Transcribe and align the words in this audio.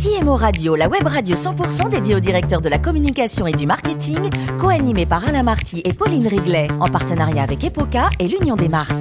CMO 0.00 0.36
Radio, 0.36 0.76
la 0.76 0.88
web 0.88 1.04
radio 1.04 1.34
100% 1.34 1.88
dédiée 1.88 2.14
aux 2.14 2.20
directeurs 2.20 2.60
de 2.60 2.68
la 2.68 2.78
communication 2.78 3.48
et 3.48 3.52
du 3.52 3.66
marketing, 3.66 4.30
co-animée 4.60 5.06
par 5.06 5.26
Alain 5.26 5.42
Marty 5.42 5.82
et 5.84 5.92
Pauline 5.92 6.28
Riglet, 6.28 6.68
en 6.78 6.86
partenariat 6.86 7.42
avec 7.42 7.64
Epoca 7.64 8.08
et 8.20 8.28
l'Union 8.28 8.54
des 8.54 8.68
marques. 8.68 8.92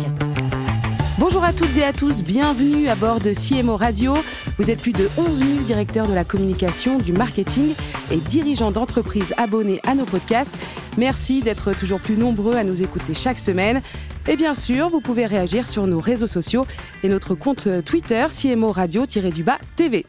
Bonjour 1.20 1.44
à 1.44 1.54
toutes 1.54 1.78
et 1.78 1.84
à 1.84 1.94
tous, 1.94 2.24
bienvenue 2.24 2.88
à 2.88 2.96
bord 2.96 3.20
de 3.20 3.32
CMO 3.34 3.78
Radio. 3.78 4.16
Vous 4.58 4.72
êtes 4.72 4.82
plus 4.82 4.92
de 4.92 5.08
11 5.20 5.38
000 5.38 5.50
directeurs 5.66 6.08
de 6.08 6.16
la 6.16 6.24
communication, 6.24 6.98
du 6.98 7.12
marketing 7.12 7.76
et 8.12 8.18
dirigeants 8.18 8.72
d'entreprises 8.72 9.36
abonnés 9.38 9.80
à 9.86 9.94
nos 9.94 10.06
podcasts. 10.06 10.56
Merci 10.98 11.42
d'être 11.42 11.74
toujours 11.78 12.00
plus 12.00 12.18
nombreux 12.18 12.56
à 12.56 12.64
nous 12.64 12.82
écouter 12.82 13.14
chaque 13.14 13.38
semaine. 13.38 13.84
Et 14.28 14.36
bien 14.36 14.56
sûr, 14.56 14.88
vous 14.88 15.02
pouvez 15.02 15.28
réagir 15.28 15.68
sur 15.68 15.86
nos 15.86 16.00
réseaux 16.00 16.26
sociaux 16.26 16.66
et 17.04 17.08
notre 17.08 17.36
compte 17.36 17.68
Twitter 17.86 18.26
CMO 18.32 18.72
Radio-du-bas 18.72 19.60
TV. 19.76 20.08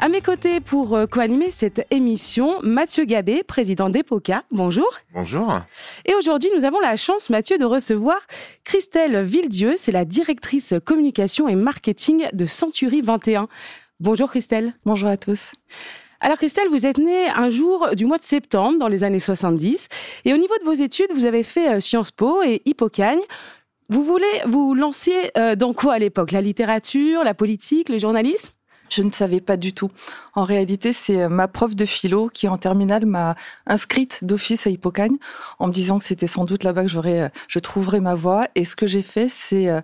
À 0.00 0.08
mes 0.08 0.20
côtés 0.20 0.60
pour 0.60 0.94
euh, 0.94 1.06
co-animer 1.06 1.50
cette 1.50 1.84
émission, 1.90 2.60
Mathieu 2.62 3.04
Gabé, 3.04 3.42
président 3.42 3.90
d'EPOCA. 3.90 4.44
Bonjour. 4.52 4.88
Bonjour. 5.12 5.60
Et 6.04 6.14
aujourd'hui, 6.14 6.50
nous 6.56 6.64
avons 6.64 6.78
la 6.78 6.94
chance, 6.94 7.30
Mathieu, 7.30 7.58
de 7.58 7.64
recevoir 7.64 8.20
Christelle 8.62 9.20
Villedieu. 9.22 9.74
C'est 9.76 9.90
la 9.90 10.04
directrice 10.04 10.74
communication 10.84 11.48
et 11.48 11.56
marketing 11.56 12.28
de 12.32 12.46
Century 12.46 13.00
21. 13.00 13.48
Bonjour 13.98 14.30
Christelle. 14.30 14.72
Bonjour 14.84 15.08
à 15.08 15.16
tous. 15.16 15.50
Alors 16.20 16.36
Christelle, 16.36 16.68
vous 16.68 16.86
êtes 16.86 16.98
née 16.98 17.28
un 17.28 17.50
jour 17.50 17.88
du 17.96 18.04
mois 18.06 18.18
de 18.18 18.22
septembre 18.22 18.78
dans 18.78 18.88
les 18.88 19.02
années 19.02 19.18
70 19.18 19.88
et 20.24 20.32
au 20.32 20.36
niveau 20.36 20.54
de 20.60 20.64
vos 20.64 20.74
études, 20.74 21.10
vous 21.12 21.26
avez 21.26 21.42
fait 21.42 21.74
euh, 21.74 21.80
Sciences 21.80 22.12
Po 22.12 22.44
et 22.44 22.62
Hippocagne. 22.66 23.20
Vous 23.90 24.04
voulez 24.04 24.26
vous 24.46 24.74
lancer 24.74 25.32
euh, 25.36 25.56
dans 25.56 25.72
quoi 25.72 25.94
à 25.94 25.98
l'époque? 25.98 26.30
La 26.30 26.40
littérature, 26.40 27.24
la 27.24 27.34
politique, 27.34 27.88
le 27.88 27.98
journalisme? 27.98 28.52
Je 28.90 29.02
ne 29.02 29.10
savais 29.10 29.40
pas 29.40 29.56
du 29.56 29.72
tout. 29.72 29.90
En 30.34 30.44
réalité, 30.44 30.92
c'est 30.92 31.22
euh, 31.22 31.28
ma 31.28 31.48
prof 31.48 31.74
de 31.74 31.84
philo 31.84 32.28
qui, 32.32 32.48
en 32.48 32.58
terminale, 32.58 33.06
m'a 33.06 33.34
inscrite 33.66 34.24
d'office 34.24 34.66
à 34.66 34.70
Hippocagne 34.70 35.16
en 35.58 35.68
me 35.68 35.72
disant 35.72 35.98
que 35.98 36.04
c'était 36.04 36.26
sans 36.26 36.44
doute 36.44 36.64
là-bas 36.64 36.84
que 36.84 37.08
euh, 37.08 37.28
je 37.48 37.58
trouverais 37.58 38.00
ma 38.00 38.14
voie. 38.14 38.48
Et 38.54 38.64
ce 38.64 38.76
que 38.76 38.86
j'ai 38.86 39.02
fait, 39.02 39.28
c'est 39.28 39.68
euh, 39.68 39.80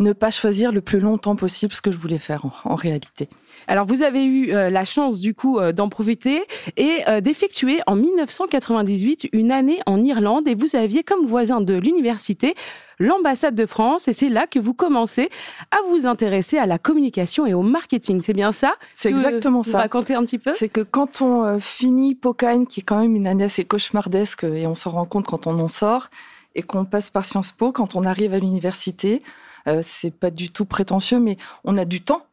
ne 0.00 0.12
pas 0.12 0.30
choisir 0.30 0.72
le 0.72 0.80
plus 0.80 0.98
longtemps 0.98 1.36
possible 1.36 1.72
ce 1.72 1.80
que 1.80 1.90
je 1.90 1.96
voulais 1.96 2.18
faire 2.18 2.44
en, 2.64 2.74
réalité. 2.74 3.28
Alors 3.68 3.86
vous 3.86 4.02
avez 4.02 4.24
eu 4.24 4.46
la 4.48 4.84
chance 4.84 5.20
du 5.20 5.34
coup 5.34 5.60
d'en 5.72 5.88
profiter 5.88 6.42
et 6.76 7.04
d'effectuer 7.20 7.80
en 7.86 7.96
1998 7.96 9.28
une 9.32 9.52
année 9.52 9.80
en 9.86 10.02
Irlande 10.02 10.48
et 10.48 10.54
vous 10.54 10.76
aviez 10.76 11.02
comme 11.02 11.26
voisin 11.26 11.60
de 11.60 11.74
l'université 11.74 12.54
l'ambassade 13.00 13.54
de 13.54 13.66
France 13.66 14.06
et 14.06 14.12
c'est 14.12 14.28
là 14.28 14.46
que 14.46 14.58
vous 14.58 14.74
commencez 14.74 15.30
à 15.72 15.78
vous 15.88 16.06
intéresser 16.06 16.58
à 16.58 16.66
la 16.66 16.78
communication 16.78 17.46
et 17.46 17.54
au 17.54 17.62
marketing. 17.62 18.20
C'est 18.22 18.34
bien 18.34 18.52
ça 18.52 18.74
C'est 18.94 19.08
exactement 19.08 19.62
vous 19.62 19.70
ça. 19.70 19.78
Racontez 19.78 20.14
un 20.14 20.24
petit 20.24 20.38
peu? 20.38 20.52
C'est 20.54 20.68
que 20.68 20.82
quand 20.82 21.22
on 21.22 21.44
euh, 21.44 21.58
finit 21.58 22.14
Pokaine, 22.14 22.66
qui 22.66 22.80
est 22.80 22.82
quand 22.82 23.00
même 23.00 23.16
une 23.16 23.26
année 23.26 23.44
assez 23.44 23.64
cauchemardesque 23.64 24.44
et 24.44 24.66
on 24.66 24.74
s'en 24.74 24.90
rend 24.90 25.06
compte 25.06 25.26
quand 25.26 25.46
on 25.46 25.58
en 25.58 25.68
sort, 25.68 26.08
et 26.54 26.62
qu'on 26.62 26.84
passe 26.84 27.10
par 27.10 27.24
Sciences 27.24 27.52
Po, 27.52 27.72
quand 27.72 27.94
on 27.94 28.02
arrive 28.02 28.34
à 28.34 28.38
l'université, 28.38 29.22
euh, 29.66 29.82
c'est 29.84 30.10
pas 30.10 30.30
du 30.30 30.50
tout 30.50 30.64
prétentieux, 30.64 31.18
mais 31.18 31.36
on 31.64 31.76
a 31.76 31.84
du 31.84 32.00
temps. 32.00 32.26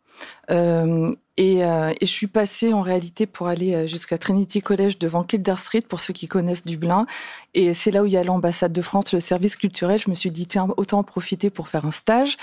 Euh, 0.49 1.15
euh, 1.39 1.93
et, 2.01 2.05
je 2.05 2.11
suis 2.11 2.27
passée 2.27 2.73
en 2.73 2.81
réalité 2.81 3.27
pour 3.27 3.47
aller 3.47 3.87
jusqu'à 3.87 4.17
Trinity 4.17 4.61
College 4.61 4.97
devant 4.97 5.23
Kildare 5.23 5.59
Street, 5.59 5.83
pour 5.87 5.99
ceux 5.99 6.13
qui 6.13 6.27
connaissent 6.27 6.65
Dublin. 6.65 7.05
Et 7.53 7.73
c'est 7.73 7.91
là 7.91 8.03
où 8.03 8.05
il 8.07 8.13
y 8.13 8.17
a 8.17 8.23
l'ambassade 8.23 8.73
de 8.73 8.81
France, 8.81 9.13
le 9.13 9.19
service 9.19 9.55
culturel. 9.55 9.99
Je 9.99 10.09
me 10.09 10.15
suis 10.15 10.31
dit, 10.31 10.47
tiens, 10.47 10.67
autant 10.77 10.99
en 10.99 11.03
profiter 11.03 11.49
pour 11.49 11.67
faire 11.69 11.85
un 11.85 11.91
stage. 11.91 12.37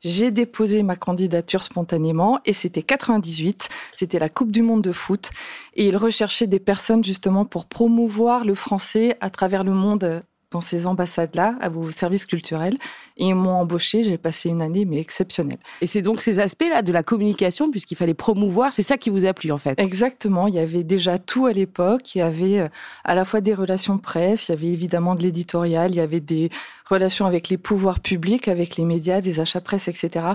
J'ai 0.00 0.30
déposé 0.30 0.84
ma 0.84 0.94
candidature 0.94 1.62
spontanément 1.62 2.38
et 2.44 2.52
c'était 2.52 2.84
98, 2.84 3.68
c'était 3.96 4.20
la 4.20 4.28
Coupe 4.28 4.52
du 4.52 4.62
Monde 4.62 4.82
de 4.82 4.92
foot 4.92 5.30
et 5.74 5.88
ils 5.88 5.96
recherchaient 5.96 6.46
des 6.46 6.60
personnes 6.60 7.02
justement 7.02 7.44
pour 7.44 7.66
promouvoir 7.66 8.44
le 8.44 8.54
français 8.54 9.16
à 9.20 9.28
travers 9.28 9.64
le 9.64 9.72
monde 9.72 10.22
dans 10.50 10.60
ces 10.60 10.86
ambassades-là, 10.86 11.56
à 11.60 11.68
vos 11.68 11.90
services 11.90 12.24
culturels, 12.24 12.78
et 13.16 13.26
ils 13.26 13.34
m'ont 13.34 13.60
embauché. 13.60 14.02
J'ai 14.02 14.16
passé 14.16 14.48
une 14.48 14.62
année, 14.62 14.84
mais 14.84 14.98
exceptionnelle. 14.98 15.58
Et 15.80 15.86
c'est 15.86 16.00
donc 16.00 16.22
ces 16.22 16.40
aspects-là 16.40 16.82
de 16.82 16.92
la 16.92 17.02
communication, 17.02 17.70
puisqu'il 17.70 17.96
fallait 17.96 18.14
promouvoir, 18.14 18.72
c'est 18.72 18.82
ça 18.82 18.96
qui 18.96 19.10
vous 19.10 19.26
a 19.26 19.34
plu 19.34 19.52
en 19.52 19.58
fait? 19.58 19.78
Exactement. 19.80 20.46
Il 20.46 20.54
y 20.54 20.58
avait 20.58 20.84
déjà 20.84 21.18
tout 21.18 21.46
à 21.46 21.52
l'époque. 21.52 22.14
Il 22.14 22.18
y 22.18 22.22
avait 22.22 22.60
euh, 22.60 22.66
à 23.04 23.14
la 23.14 23.24
fois 23.24 23.40
des 23.40 23.54
relations 23.54 23.98
presse, 23.98 24.48
il 24.48 24.52
y 24.52 24.54
avait 24.54 24.68
évidemment 24.68 25.14
de 25.14 25.22
l'éditorial, 25.22 25.90
il 25.90 25.96
y 25.96 26.00
avait 26.00 26.20
des 26.20 26.50
relations 26.88 27.26
avec 27.26 27.48
les 27.48 27.58
pouvoirs 27.58 28.00
publics, 28.00 28.48
avec 28.48 28.76
les 28.76 28.84
médias, 28.84 29.20
des 29.20 29.40
achats 29.40 29.60
presse, 29.60 29.88
etc. 29.88 30.28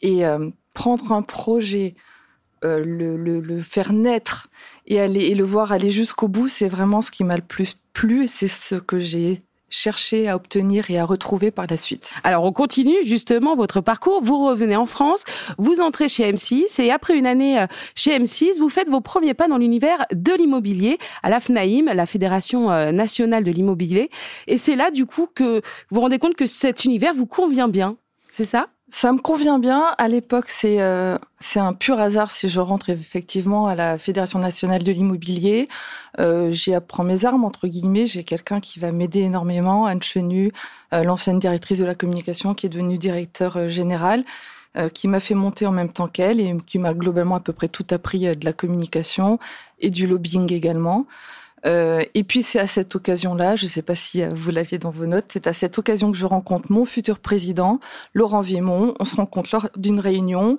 Et 0.00 0.24
euh, 0.24 0.48
prendre 0.72 1.12
un 1.12 1.22
projet, 1.22 1.94
euh, 2.64 2.82
le, 2.84 3.16
le, 3.16 3.62
faire 3.62 3.92
naître 3.92 4.48
et, 4.86 5.00
aller, 5.00 5.26
et 5.26 5.34
le 5.34 5.44
voir 5.44 5.72
aller 5.72 5.90
jusqu'au 5.90 6.28
bout, 6.28 6.48
c'est 6.48 6.68
vraiment 6.68 7.02
ce 7.02 7.10
qui 7.10 7.24
m'a 7.24 7.36
le 7.36 7.42
plus 7.42 7.80
plu 7.92 8.24
et 8.24 8.26
c'est 8.26 8.48
ce 8.48 8.74
que 8.74 8.98
j'ai 8.98 9.42
chercher 9.70 10.28
à 10.28 10.36
obtenir 10.36 10.90
et 10.90 10.98
à 10.98 11.04
retrouver 11.04 11.50
par 11.50 11.66
la 11.68 11.76
suite. 11.76 12.12
Alors 12.24 12.44
on 12.44 12.52
continue 12.52 12.96
justement 13.04 13.56
votre 13.56 13.80
parcours. 13.80 14.20
Vous 14.22 14.44
revenez 14.44 14.76
en 14.76 14.86
France, 14.86 15.24
vous 15.58 15.80
entrez 15.80 16.08
chez 16.08 16.30
M6 16.30 16.82
et 16.82 16.90
après 16.90 17.16
une 17.16 17.26
année 17.26 17.60
euh, 17.60 17.66
chez 17.94 18.18
M6, 18.18 18.58
vous 18.58 18.68
faites 18.68 18.88
vos 18.88 19.00
premiers 19.00 19.34
pas 19.34 19.48
dans 19.48 19.58
l'univers 19.58 20.04
de 20.12 20.32
l'immobilier 20.32 20.98
à 21.22 21.30
la 21.30 21.40
FNAIM, 21.40 21.86
la 21.94 22.06
Fédération 22.06 22.70
euh, 22.70 22.92
nationale 22.92 23.44
de 23.44 23.52
l'immobilier. 23.52 24.10
Et 24.46 24.58
c'est 24.58 24.76
là 24.76 24.90
du 24.90 25.06
coup 25.06 25.28
que 25.34 25.62
vous 25.90 25.94
vous 25.96 26.00
rendez 26.00 26.18
compte 26.18 26.34
que 26.34 26.46
cet 26.46 26.84
univers 26.84 27.14
vous 27.14 27.26
convient 27.26 27.68
bien. 27.68 27.96
C'est 28.28 28.44
ça? 28.44 28.68
Ça 28.90 29.12
me 29.12 29.18
convient 29.18 29.58
bien. 29.58 29.94
À 29.98 30.08
l'époque, 30.08 30.48
c'est 30.48 30.80
euh, 30.80 31.16
un 31.56 31.72
pur 31.72 31.98
hasard 32.00 32.30
si 32.32 32.48
je 32.48 32.60
rentre 32.60 32.90
effectivement 32.90 33.66
à 33.66 33.74
la 33.76 33.98
Fédération 33.98 34.40
nationale 34.40 34.82
de 34.82 34.90
l'immobilier. 34.92 35.68
Euh, 36.18 36.50
J'y 36.50 36.74
apprends 36.74 37.04
mes 37.04 37.24
armes 37.24 37.44
entre 37.44 37.68
guillemets. 37.68 38.08
J'ai 38.08 38.24
quelqu'un 38.24 38.58
qui 38.60 38.80
va 38.80 38.90
m'aider 38.90 39.20
énormément, 39.20 39.86
Anne 39.86 40.02
Chenu, 40.02 40.52
euh, 40.92 41.04
l'ancienne 41.04 41.38
directrice 41.38 41.78
de 41.78 41.84
la 41.84 41.94
communication, 41.94 42.54
qui 42.54 42.66
est 42.66 42.68
devenue 42.68 42.98
directeur 42.98 43.56
euh, 43.56 43.68
général, 43.68 44.24
euh, 44.76 44.88
qui 44.88 45.06
m'a 45.06 45.20
fait 45.20 45.34
monter 45.34 45.66
en 45.66 45.72
même 45.72 45.92
temps 45.92 46.08
qu'elle 46.08 46.40
et 46.40 46.56
qui 46.66 46.78
m'a 46.78 46.92
globalement 46.92 47.36
à 47.36 47.40
peu 47.40 47.52
près 47.52 47.68
tout 47.68 47.86
appris 47.90 48.20
de 48.20 48.44
la 48.44 48.52
communication 48.52 49.38
et 49.78 49.90
du 49.90 50.08
lobbying 50.08 50.52
également. 50.52 51.06
Euh, 51.66 52.02
et 52.14 52.24
puis 52.24 52.42
c'est 52.42 52.58
à 52.58 52.66
cette 52.66 52.94
occasion-là, 52.94 53.56
je 53.56 53.64
ne 53.64 53.68
sais 53.68 53.82
pas 53.82 53.94
si 53.94 54.22
euh, 54.22 54.30
vous 54.32 54.50
l'aviez 54.50 54.78
dans 54.78 54.90
vos 54.90 55.06
notes, 55.06 55.26
c'est 55.28 55.46
à 55.46 55.52
cette 55.52 55.78
occasion 55.78 56.10
que 56.10 56.16
je 56.16 56.24
rencontre 56.24 56.72
mon 56.72 56.84
futur 56.84 57.18
président, 57.18 57.80
Laurent 58.14 58.40
Viemont. 58.40 58.94
On 58.98 59.04
se 59.04 59.16
rencontre 59.16 59.50
lors 59.52 59.68
d'une 59.76 60.00
réunion 60.00 60.58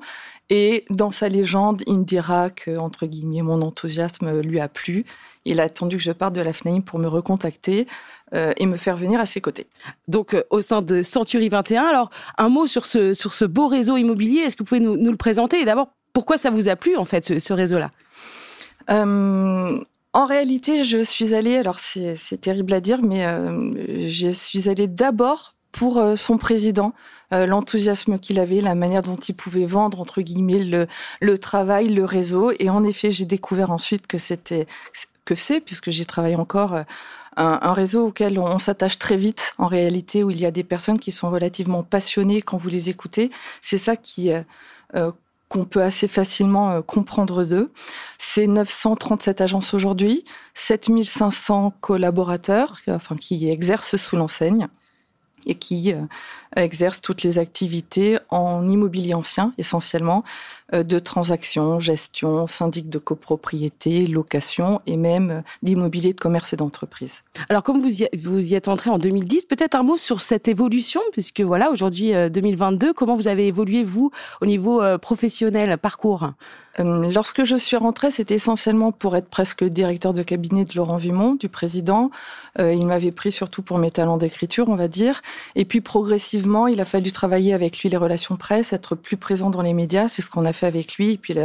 et 0.52 0.84
dans 0.90 1.12
sa 1.12 1.30
légende, 1.30 1.82
il 1.88 2.00
me 2.00 2.04
dira 2.04 2.50
que, 2.50 2.78
entre 2.78 3.06
guillemets, 3.06 3.42
mon 3.42 3.62
enthousiasme 3.62 4.42
lui 4.42 4.60
a 4.60 4.68
plu. 4.68 5.06
Il 5.46 5.62
a 5.62 5.64
attendu 5.64 5.96
que 5.96 6.04
je 6.04 6.12
parte 6.12 6.34
de 6.34 6.42
la 6.42 6.52
FNAIM 6.52 6.82
pour 6.82 7.00
me 7.00 7.08
recontacter 7.08 7.88
euh, 8.36 8.52
et 8.58 8.66
me 8.66 8.76
faire 8.76 8.98
venir 8.98 9.22
à 9.22 9.26
ses 9.26 9.40
côtés. 9.40 9.68
Donc, 10.10 10.36
au 10.50 10.62
sein 10.62 10.82
de 10.82 11.04
Century 11.04 11.48
21, 11.48 11.86
alors, 11.86 12.10
un 12.38 12.50
mot 12.50 12.68
sur 12.68 12.86
ce, 12.86 13.14
sur 13.14 13.34
ce 13.34 13.46
beau 13.46 13.70
réseau 13.70 13.96
immobilier. 13.96 14.42
Est-ce 14.42 14.58
que 14.58 14.64
vous 14.64 14.68
pouvez 14.68 14.82
nous, 14.82 15.12
le 15.12 15.16
présenter? 15.16 15.62
Et 15.62 15.64
d'abord, 15.64 15.88
pourquoi 16.12 16.36
ça 16.36 16.50
vous 16.50 16.68
a 16.68 16.76
plu, 16.76 16.98
en 16.98 17.06
fait, 17.06 17.40
ce, 17.40 17.54
réseau-là? 17.54 17.92
En 20.14 20.26
réalité, 20.26 20.84
je 20.84 21.02
suis 21.04 21.34
allée, 21.34 21.56
alors 21.56 21.80
c'est 21.80 22.42
terrible 22.42 22.74
à 22.74 22.82
dire, 22.82 23.02
mais 23.02 23.26
euh, 23.26 24.10
je 24.10 24.34
suis 24.34 24.68
allée 24.68 24.88
d'abord 24.88 25.56
pour 25.72 26.00
euh, 26.00 26.18
son 26.18 26.38
président, 26.38 26.94
euh, 27.34 27.46
l'enthousiasme 27.46 28.20
qu'il 28.20 28.38
avait, 28.40 28.60
la 28.60 28.76
manière 28.76 29.04
dont 29.04 29.16
il 29.16 29.34
pouvait 29.34 29.66
vendre, 29.66 30.02
entre 30.02 30.22
guillemets, 30.22 30.88
le, 31.22 31.38
travail, 31.38 31.88
le 31.88 32.04
réseau. 32.04 32.52
Et 32.60 32.70
en 32.70 32.84
effet, 32.84 33.14
j'ai 33.14 33.24
découvert 33.24 33.72
ensuite 33.72 34.06
que 34.06 34.18
c'était, 34.18 34.68
que 35.24 35.36
c'est, 35.36 35.62
puisque 35.62 35.92
j'y 35.92 36.06
travaille 36.06 36.36
encore, 36.36 36.78
un, 37.38 37.74
réseau 37.74 38.08
auquel 38.08 38.38
on, 38.38 38.60
s'attache 38.60 39.00
très 39.00 39.16
vite, 39.16 39.54
en 39.58 39.68
réalité, 39.68 40.26
où 40.26 40.30
il 40.30 40.42
y 40.42 40.46
a 40.46 40.52
des 40.52 40.66
personnes 40.66 41.00
qui 41.00 41.14
sont 41.14 41.32
relativement 41.32 41.84
passionnées 41.84 42.42
quand 42.42 42.58
vous 42.58 42.68
les 42.68 42.90
écoutez. 42.90 43.32
C'est 43.62 43.78
ça 43.78 43.96
qui 43.96 44.30
qu'on 45.52 45.66
peut 45.66 45.84
assez 45.84 46.08
facilement 46.08 46.72
euh, 46.72 46.82
comprendre 46.82 47.44
d'eux. 47.44 47.74
C'est 48.18 48.48
937 48.48 49.42
agences 49.42 49.74
aujourd'hui, 49.74 50.24
7500 50.54 51.74
collaborateurs 51.82 52.78
enfin, 52.88 53.18
qui 53.18 53.50
exercent 53.50 53.98
sous 53.98 54.16
l'enseigne 54.16 54.70
et 55.46 55.56
qui 55.56 55.92
euh, 55.92 56.04
exercent 56.56 57.02
toutes 57.02 57.24
les 57.24 57.38
activités 57.38 58.18
en 58.30 58.66
immobilier 58.70 59.14
ancien 59.14 59.54
essentiellement, 59.58 60.24
euh, 60.24 60.61
de 60.72 61.00
transactions, 61.00 61.80
gestion, 61.80 62.48
syndic 62.48 62.90
de 62.90 62.98
copropriété, 62.98 64.08
location 64.08 64.82
et 64.86 64.98
même 64.98 65.32
euh, 65.32 65.42
d'immobilier 65.64 66.14
de 66.14 66.20
commerce 66.20 66.54
et 66.54 66.56
d'entreprise. 66.56 67.24
Alors 67.50 67.64
comme 67.64 67.82
vous 67.82 68.04
y, 68.04 68.10
vous 68.18 68.40
y 68.40 68.56
êtes 68.56 68.68
entré 68.68 68.90
en 68.90 68.98
2010, 68.98 69.46
peut-être 69.46 69.76
un 69.76 69.84
mot 69.84 69.98
sur 69.98 70.22
cette 70.22 70.48
évolution, 70.48 71.02
puisque 71.12 71.42
voilà, 71.42 71.72
aujourd'hui 71.72 72.12
2022, 72.30 72.94
comment 72.94 73.16
vous 73.16 73.28
avez 73.28 73.48
évolué 73.48 73.84
vous 73.84 74.12
au 74.42 74.46
niveau 74.46 74.82
professionnel, 75.00 75.78
parcours? 75.78 76.32
Euh, 76.80 77.12
lorsque 77.12 77.44
je 77.44 77.56
suis 77.56 77.78
rentrée, 77.78 78.12
c'était 78.12 78.36
essentiellement 78.36 78.92
pour 78.92 79.16
être 79.16 79.28
presque 79.28 79.64
directeur 79.64 80.14
de 80.14 80.24
cabinet 80.24 80.66
de 80.66 80.74
Laurent 80.76 80.98
Vimont, 80.98 81.36
du 81.36 81.50
président. 81.50 82.12
Euh, 82.60 82.74
il 82.74 82.86
m'avait 82.86 83.12
pris 83.12 83.32
surtout 83.32 83.62
pour 83.62 83.78
mes 83.78 83.92
talents 83.92 84.18
d'écriture, 84.18 84.70
on 84.70 84.76
va 84.76 84.88
dire. 84.88 85.22
Et 85.56 85.66
puis 85.66 85.82
progressivement, 85.82 86.68
il 86.68 86.80
a 86.80 86.86
fallu 86.86 87.12
travailler 87.12 87.54
avec 87.54 87.80
lui 87.80 87.90
les 87.90 87.98
relations 87.98 88.38
presse, 88.38 88.74
être 88.74 88.96
plus 88.96 89.18
présent 89.18 89.50
dans 89.50 89.62
les 89.62 89.74
médias. 89.74 90.08
C'est 90.08 90.22
ce 90.22 90.30
qu'on 90.30 90.46
a 90.46 90.54
fait 90.54 90.61
fait 90.62 90.68
avec 90.68 90.96
lui. 90.96 91.12
Et 91.12 91.18
puis 91.18 91.36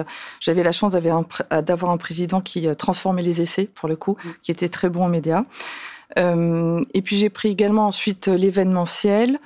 j'avais 0.40 0.62
la 0.62 0.72
chance 0.72 0.92
d'avoir 0.92 1.90
un, 1.90 1.96
président 1.96 2.40
qui 2.40 2.68
transformait 2.76 3.22
les 3.22 3.42
essais, 3.42 3.68
pour 3.74 3.88
le 3.88 3.96
coup, 3.96 4.16
mmh. 4.22 4.30
qui 4.42 4.50
était 4.50 4.68
très 4.68 4.88
bon 4.88 5.04
en 5.04 5.08
médias. 5.08 5.44
et 6.16 7.02
puis 7.02 7.16
j'ai 7.16 7.30
pris 7.30 7.48
également 7.48 7.86
ensuite 7.86 8.28
l'événementiel. 8.28 9.38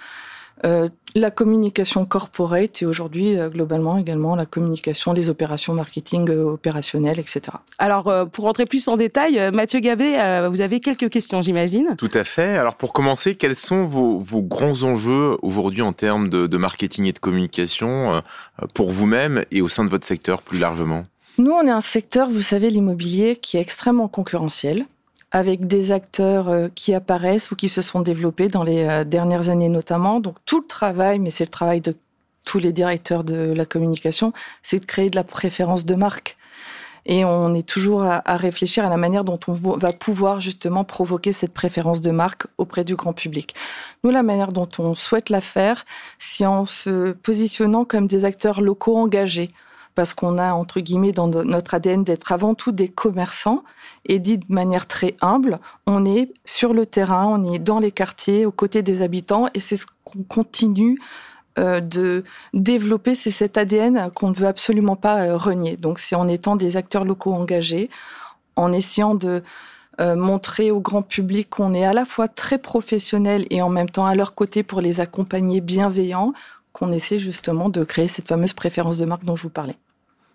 Euh, 0.67 0.88
la 1.14 1.30
communication 1.30 2.04
corporate 2.04 2.82
et 2.82 2.86
aujourd'hui 2.86 3.36
euh, 3.36 3.48
globalement 3.48 3.98
également 3.98 4.36
la 4.36 4.46
communication, 4.46 5.12
les 5.12 5.28
opérations 5.28 5.74
marketing 5.74 6.30
euh, 6.30 6.52
opérationnelles, 6.52 7.18
etc. 7.18 7.42
Alors 7.78 8.28
pour 8.30 8.44
rentrer 8.44 8.66
plus 8.66 8.86
en 8.88 8.96
détail, 8.96 9.50
Mathieu 9.52 9.80
Gabé, 9.80 10.46
vous 10.50 10.60
avez 10.60 10.80
quelques 10.80 11.08
questions 11.10 11.42
j'imagine 11.42 11.94
Tout 11.96 12.10
à 12.14 12.24
fait. 12.24 12.56
Alors 12.56 12.74
pour 12.74 12.92
commencer, 12.92 13.34
quels 13.34 13.56
sont 13.56 13.84
vos, 13.84 14.42
grands 14.42 14.82
enjeux 14.82 15.36
aujourd'hui 15.42 15.82
en 15.82 15.92
termes 15.92 16.28
de, 16.28 16.56
marketing 16.56 17.06
et 17.06 17.12
de 17.12 17.18
communication 17.18 18.22
pour 18.74 18.90
vous-même 18.90 19.44
et 19.50 19.62
au 19.62 19.68
sein 19.68 19.84
de 19.84 19.90
votre 19.90 20.06
secteur 20.06 20.42
plus 20.42 20.58
largement? 20.58 21.04
Nous, 21.38 21.52
on 21.52 21.66
est 21.66 21.70
un 21.70 21.80
secteur, 21.80 22.28
vous 22.28 22.42
savez, 22.42 22.68
l'immobilier 22.68 23.36
qui 23.36 23.56
est 23.56 23.60
extrêmement 23.60 24.08
concurrentiel 24.08 24.84
avec 25.32 25.67
des 25.67 25.93
acteurs 25.93 26.49
euh, 26.49 26.69
qui 26.75 26.94
apparaissent 26.94 27.50
ou 27.50 27.56
qui 27.56 27.69
se 27.69 27.82
sont 27.82 28.00
développés 28.00 28.49
dans 28.49 28.62
les 28.62 28.85
euh, 28.85 29.05
dernières 29.05 29.49
années 29.49 29.69
notamment. 29.69 30.21
Donc 30.21 30.37
tout 30.44 30.61
le 30.61 30.67
travail, 30.67 31.19
mais 31.19 31.31
c'est 31.31 31.44
le 31.44 31.50
travail 31.50 31.81
de 31.81 31.94
tous 32.47 32.59
les 32.59 32.73
directeurs 32.73 33.23
de 33.23 33.53
la 33.53 33.65
communication, 33.65 34.32
c'est 34.62 34.81
de 34.81 34.87
créer 34.87 35.11
de 35.11 35.17
la 35.17 35.25
préférence 35.25 35.85
de 35.85 35.94
marque. 35.94 36.37
Et 37.06 37.25
on 37.25 37.55
est 37.55 37.67
toujours 37.67 38.03
à, 38.03 38.37
réfléchir 38.37 38.85
à 38.85 38.91
la 38.91 38.99
manière 38.99 39.25
dont 39.25 39.41
on 39.49 39.55
va 39.55 39.93
pouvoir 39.93 40.41
justement 40.41 40.85
provoquer 40.85 41.32
cette 41.32 41.55
préférence 41.55 42.00
de 42.00 42.11
marque 42.11 42.47
auprès 42.59 42.85
du 42.85 42.94
grand 42.94 43.15
public. 43.15 43.55
Nous, 44.05 44.11
la 44.11 44.23
manière 44.23 44.53
dont 44.53 44.69
on 44.79 44.94
souhaite 44.94 45.31
la 45.31 45.41
faire, 45.41 45.87
c'est 46.19 46.44
en 46.44 46.67
se 46.67 47.12
positionnant 47.12 47.85
comme 47.87 48.06
des 48.06 48.27
acteurs 48.27 48.61
locaux 48.61 48.97
engagés 48.97 49.49
parce 50.00 50.14
qu'on 50.14 50.38
a, 50.38 50.55
entre 50.55 50.81
guillemets, 50.81 51.12
dans 51.12 51.26
notre 51.26 51.75
ADN 51.75 52.05
d'être 52.05 52.32
avant 52.32 52.55
tout 52.55 52.73
des 52.73 52.88
commerçants. 52.88 53.64
Et 54.06 54.19
dit 54.19 54.38
de 54.38 54.47
manière 54.49 54.87
très 54.87 55.14
humble, 55.20 55.61
on 55.87 56.06
est 56.06 56.32
sur 56.47 56.73
le 56.73 56.87
terrain, 56.87 57.26
on 57.26 57.52
est 57.52 57.58
dans 57.58 57.79
les 57.81 57.93
quartiers, 57.93 58.47
aux 58.47 58.50
côtés 58.50 58.81
des 58.81 59.02
habitants, 59.02 59.49
et 59.52 59.61
c'est 59.61 59.76
ce 59.76 59.85
qu'on 60.05 60.23
continue 60.23 60.99
euh, 61.58 61.81
de 61.81 62.25
développer, 62.55 63.14
c'est 63.14 63.31
cet 63.31 63.58
ADN 63.58 64.11
qu'on 64.14 64.31
ne 64.31 64.35
veut 64.35 64.47
absolument 64.47 64.97
pas 64.97 65.20
euh, 65.20 65.37
renier. 65.37 65.76
Donc 65.76 65.99
c'est 65.99 66.17
en 66.17 66.29
étant 66.29 66.56
des 66.56 66.79
acteurs 66.79 67.05
locaux 67.05 67.35
engagés, 67.35 67.91
en 68.56 68.73
essayant 68.73 69.14
de 69.14 69.43
euh, 70.00 70.17
montrer 70.17 70.70
au 70.70 70.81
grand 70.81 71.03
public 71.03 71.50
qu'on 71.50 71.75
est 71.75 71.85
à 71.85 71.93
la 71.93 72.06
fois 72.06 72.26
très 72.26 72.56
professionnel 72.56 73.46
et 73.50 73.61
en 73.61 73.69
même 73.69 73.91
temps 73.91 74.06
à 74.06 74.14
leur 74.14 74.35
côté 74.35 74.62
pour 74.62 74.81
les 74.81 75.00
accompagner 75.00 75.61
bienveillants, 75.61 76.32
qu'on 76.73 76.91
essaie 76.91 77.19
justement 77.19 77.69
de 77.69 77.85
créer 77.85 78.08
cette 78.08 78.29
fameuse 78.29 78.55
préférence 78.55 78.96
de 78.96 79.05
marque 79.05 79.26
dont 79.26 79.37
je 79.37 79.43
vous 79.43 79.50
parlais. 79.50 79.76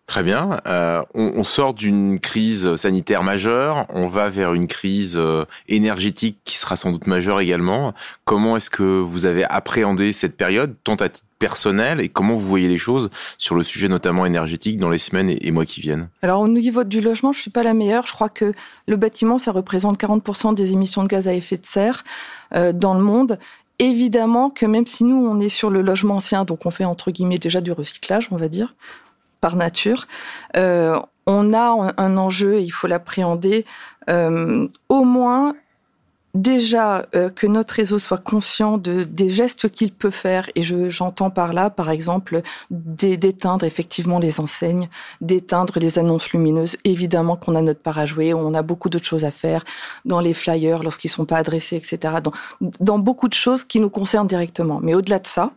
Très 0.08 0.22
bien. 0.22 0.62
Euh, 0.68 1.02
on, 1.16 1.42
sort 1.42 1.74
d'une 1.74 2.20
crise 2.20 2.76
sanitaire 2.76 3.24
majeure, 3.24 3.88
on 3.90 4.06
va 4.06 4.30
vers 4.30 4.54
une 4.54 4.68
crise 4.68 5.16
euh, 5.18 5.46
énergétique 5.68 6.38
qui 6.46 6.60
sera 6.60 6.76
sans 6.76 6.92
doute 6.92 7.08
majeure 7.08 7.40
également. 7.40 7.94
Comment 8.24 8.56
est-ce 8.56 8.70
que 8.70 8.84
vous 8.84 9.26
avez 9.26 9.44
appréhendé 9.46 10.14
cette 10.14 10.38
période, 10.38 10.76
tant 10.84 10.96
à 10.96 11.10
titre 11.10 11.26
personnel, 11.40 12.00
et 12.00 12.10
comment 12.10 12.36
vous 12.36 12.48
voyez 12.48 12.68
les 12.68 12.78
choses 12.78 13.10
sur 13.40 13.56
le 13.56 13.64
sujet 13.64 13.88
notamment 13.88 14.28
énergétique 14.28 14.78
dans 14.78 14.92
les 14.92 15.00
semaines 15.00 15.36
et, 15.42 15.52
mois 15.52 15.66
qui 15.66 15.82
viennent? 15.82 16.08
Alors 16.22 16.42
au 16.42 16.48
niveau 16.48 16.84
du 16.84 17.02
logement, 17.02 17.34
je 17.34 17.42
suis 17.42 17.52
pas 17.52 17.64
la 17.64 17.74
meilleure. 17.74 18.06
Je 18.06 18.14
crois 18.14 18.30
que 18.30 18.54
le 18.88 18.96
bâtiment, 18.98 19.40
ça 19.40 19.52
représente 19.52 20.00
40% 20.00 20.54
des 20.54 20.74
émissions 20.74 21.02
de 21.02 21.08
gaz 21.08 21.28
à 21.28 21.34
effet 21.34 21.58
de 21.58 21.66
serre 21.66 22.04
euh, 22.54 22.74
dans 22.74 22.94
le 22.94 23.04
monde 23.04 23.40
évidemment 23.80 24.50
que 24.50 24.66
même 24.66 24.86
si 24.86 25.04
nous, 25.04 25.18
on 25.18 25.40
est 25.40 25.50
sur 25.50 25.70
le 25.70 25.82
logement 25.82 26.16
ancien, 26.16 26.46
donc 26.46 26.66
on 26.66 26.72
fait 26.72 26.86
entre 26.86 27.12
guillemets 27.12 27.40
déjà 27.40 27.60
du 27.60 27.72
recyclage, 27.72 28.30
on 28.32 28.38
va 28.38 28.48
dire, 28.48 28.74
par 29.46 29.58
nature, 29.58 30.08
euh, 30.58 31.00
on 31.28 31.54
a 31.54 31.94
un 31.98 32.18
enjeu, 32.18 32.62
il 32.62 32.72
faut 32.72 32.88
l'appréhender, 32.88 33.64
euh, 34.10 34.68
au 34.90 35.04
moins 35.04 35.54
déjà 36.34 37.06
euh, 37.14 37.30
que 37.30 37.46
notre 37.46 37.76
réseau 37.76 38.00
soit 38.00 38.18
conscient 38.18 38.80
de, 38.80 39.04
des 39.04 39.30
gestes 39.30 39.70
qu'il 39.70 39.92
peut 39.94 40.10
faire, 40.10 40.50
et 40.56 40.64
j'entends 40.64 41.30
par 41.30 41.54
là, 41.54 41.70
par 41.70 41.92
exemple, 41.92 42.42
d'éteindre 42.72 43.66
effectivement 43.66 44.18
les 44.18 44.40
enseignes, 44.40 44.90
d'éteindre 45.22 45.78
les 45.80 46.00
annonces 46.00 46.32
lumineuses. 46.32 46.78
Évidemment 46.84 47.36
qu'on 47.36 47.54
a 47.54 47.62
notre 47.62 47.82
part 47.82 48.00
à 48.00 48.08
jouer, 48.08 48.34
on 48.34 48.56
a 48.56 48.64
beaucoup 48.64 48.90
d'autres 48.90 49.06
choses 49.06 49.26
à 49.26 49.32
faire 49.32 49.64
dans 50.06 50.22
les 50.22 50.34
flyers 50.34 50.82
lorsqu'ils 50.82 51.12
sont 51.12 51.26
pas 51.26 51.38
adressés, 51.38 51.76
etc. 51.76 52.16
Dans 52.80 52.98
beaucoup 52.98 53.28
de 53.28 53.36
choses 53.36 53.64
qui 53.64 53.80
nous 53.80 53.92
concernent 53.92 54.26
directement. 54.26 54.80
Mais 54.82 54.96
au-delà 54.96 55.20
de 55.20 55.28
ça, 55.28 55.52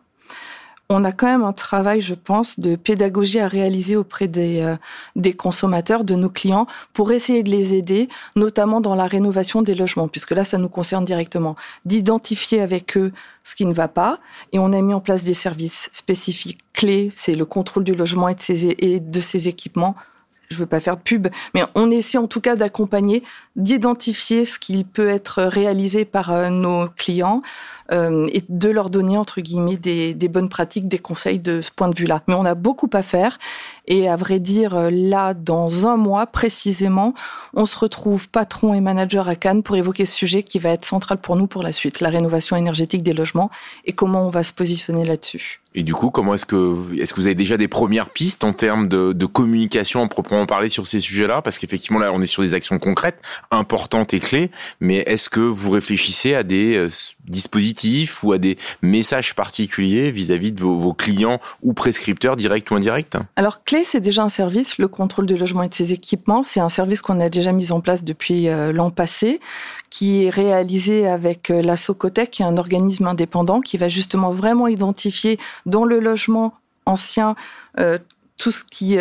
on 0.90 1.05
a 1.05 1.12
quand 1.12 1.26
même 1.26 1.44
un 1.44 1.52
travail, 1.52 2.00
je 2.00 2.14
pense, 2.14 2.58
de 2.58 2.75
pédagogie 2.75 3.40
à 3.40 3.49
réaliser 3.49 3.94
auprès 3.94 4.26
des, 4.26 4.62
euh, 4.62 4.76
des 5.17 5.35
consommateurs, 5.35 6.02
de 6.02 6.14
nos 6.14 6.31
clients, 6.31 6.67
pour 6.94 7.12
essayer 7.12 7.43
de 7.43 7.50
les 7.50 7.75
aider, 7.75 8.08
notamment 8.37 8.81
dans 8.81 8.94
la 8.94 9.06
rénovation 9.06 9.61
des 9.61 9.75
logements, 9.75 10.08
puisque 10.08 10.31
là, 10.31 10.44
ça 10.44 10.56
nous 10.56 10.70
concerne 10.70 11.05
directement, 11.05 11.56
d'identifier 11.85 12.62
avec 12.62 12.96
eux 12.96 13.12
ce 13.44 13.55
qui 13.55 13.67
ne 13.67 13.75
va 13.75 13.88
pas. 13.88 14.19
Et 14.52 14.58
on 14.58 14.73
a 14.73 14.81
mis 14.81 14.94
en 14.94 15.00
place 15.00 15.25
des 15.25 15.35
services 15.35 15.90
spécifiques 15.93 16.61
clés, 16.73 17.11
c'est 17.14 17.35
le 17.35 17.44
contrôle 17.44 17.85
du 17.85 17.94
logement 17.94 18.29
et 18.29 18.35
de 18.35 18.38
et 18.79 19.00
de 19.00 19.20
ses 19.20 19.49
équipements 19.49 19.94
je 20.50 20.56
veux 20.56 20.66
pas 20.66 20.80
faire 20.80 20.96
de 20.96 21.02
pub, 21.02 21.28
mais 21.54 21.62
on 21.74 21.90
essaie 21.90 22.18
en 22.18 22.26
tout 22.26 22.40
cas 22.40 22.56
d'accompagner, 22.56 23.22
d'identifier 23.56 24.44
ce 24.44 24.58
qui 24.58 24.84
peut 24.84 25.08
être 25.08 25.42
réalisé 25.42 26.04
par 26.04 26.32
euh, 26.32 26.48
nos 26.48 26.88
clients, 26.88 27.42
euh, 27.90 28.26
et 28.32 28.44
de 28.48 28.68
leur 28.68 28.90
donner, 28.90 29.16
entre 29.16 29.40
guillemets, 29.40 29.78
des, 29.78 30.12
des, 30.12 30.28
bonnes 30.28 30.50
pratiques, 30.50 30.88
des 30.88 30.98
conseils 30.98 31.38
de 31.38 31.62
ce 31.62 31.70
point 31.70 31.88
de 31.88 31.96
vue-là. 31.96 32.22
Mais 32.26 32.34
on 32.34 32.44
a 32.44 32.54
beaucoup 32.54 32.90
à 32.92 33.00
faire. 33.00 33.38
Et 33.88 34.06
à 34.06 34.17
vrai 34.17 34.38
dire, 34.38 34.76
euh, 34.76 34.90
là, 34.93 35.32
dans 35.35 35.88
un 35.88 35.96
mois 35.96 36.26
précisément, 36.26 37.14
on 37.55 37.64
se 37.64 37.76
retrouve 37.76 38.29
patron 38.29 38.75
et 38.75 38.81
manager 38.81 39.29
à 39.29 39.35
Cannes 39.35 39.62
pour 39.62 39.76
évoquer 39.76 40.05
ce 40.05 40.14
sujet 40.14 40.43
qui 40.43 40.58
va 40.58 40.70
être 40.70 40.85
central 40.85 41.19
pour 41.19 41.37
nous 41.37 41.46
pour 41.46 41.62
la 41.62 41.73
suite, 41.73 42.00
la 42.00 42.11
rénovation 42.11 42.55
énergétique 42.55 43.02
des 43.02 43.14
logements 43.14 43.50
et 43.87 43.93
comment 43.93 44.26
on 44.26 44.31
va 44.31 44.44
se 44.44 44.52
positionner 44.52 45.06
là-dessus. 45.06 45.62
Et 45.75 45.82
du 45.82 45.94
coup, 45.94 46.11
comment 46.11 46.35
est-ce 46.35 46.46
que 46.46 46.99
est-ce 46.99 47.12
que 47.12 47.20
vous 47.20 47.26
avez 47.26 47.35
déjà 47.35 47.56
des 47.56 47.69
premières 47.69 48.08
pistes 48.08 48.43
en 48.43 48.52
termes 48.52 48.88
de, 48.88 49.12
de 49.12 49.26
communication 49.26 50.00
en 50.00 50.08
proprement 50.08 50.46
parler 50.46 50.70
sur 50.70 50.87
ces 50.87 50.99
sujets-là? 50.99 51.43
Parce 51.43 51.58
qu'effectivement, 51.58 51.99
là, 51.99 52.11
on 52.12 52.23
est 52.23 52.26
sur 52.26 52.43
des 52.43 52.55
actions 52.55 52.79
concrètes, 52.79 53.20
importantes 53.50 54.14
et 54.14 54.20
clés. 54.20 54.50
Mais 54.81 54.96
est-ce 55.06 55.29
que 55.29 55.40
vous 55.40 55.70
réfléchissez 55.70 56.35
à 56.35 56.43
des 56.43 56.75
euh, 56.76 56.88
dispositifs 57.26 58.25
ou 58.25 58.32
à 58.32 58.38
des 58.38 58.56
messages 58.81 59.35
particuliers 59.35 60.11
vis-à-vis 60.11 60.52
de 60.52 60.61
vos, 60.62 60.94
clients 60.94 61.38
ou 61.62 61.75
prescripteurs 61.75 62.37
directs 62.37 62.70
ou 62.70 62.75
indirects? 62.75 63.17
Alors, 63.37 63.62
Clé, 63.62 63.77
c'est 63.84 64.00
déjà 64.00 64.22
un 64.22 64.28
service, 64.28 64.78
le 64.78 64.88
contrôle 64.88 65.26
du 65.26 65.36
logement 65.36 65.62
et 65.62 65.69
de 65.69 65.75
ses 65.75 65.92
équipements. 65.92 66.42
C'est 66.42 66.60
un 66.60 66.69
service 66.69 67.02
qu'on 67.02 67.20
a 67.20 67.28
déjà 67.28 67.52
mis 67.52 67.72
en 67.72 67.80
place 67.80 68.04
depuis 68.04 68.49
euh, 68.49 68.73
l'an 68.73 68.90
passé, 68.90 69.40
qui 69.90 70.25
est 70.25 70.30
réalisé 70.30 71.06
avec 71.06 71.50
euh, 71.50 71.62
la 71.62 71.76
Socotec, 71.76 72.30
qui 72.30 72.42
est 72.42 72.47
un 72.47 72.56
organisme 72.56 73.06
indépendant 73.06 73.61
qui 73.61 73.76
va 73.76 73.88
justement 73.88 74.30
vraiment 74.30 74.68
identifier 74.68 75.38
dans 75.66 75.85
le 75.85 75.99
logement 75.99 76.54
ancien 76.87 77.37
euh, 77.78 77.99
tout 78.37 78.52
ce 78.52 78.62
qui, 78.62 78.97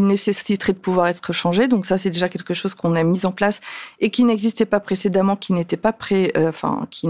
nécessiterait 0.00 0.72
de 0.72 0.78
pouvoir 0.78 1.08
être 1.08 1.32
changé. 1.32 1.66
Donc 1.66 1.86
ça, 1.86 1.98
c'est 1.98 2.10
déjà 2.10 2.28
quelque 2.28 2.54
chose 2.54 2.74
qu'on 2.74 2.94
a 2.94 3.02
mis 3.02 3.26
en 3.26 3.32
place 3.32 3.60
et 3.98 4.10
qui 4.10 4.22
n'existait 4.22 4.64
pas 4.64 4.78
précédemment, 4.78 5.34
qui 5.34 5.52
n'était 5.52 5.76
pas 5.76 5.92
prêt, 5.92 6.32
enfin, 6.36 6.86
qui 6.90 7.08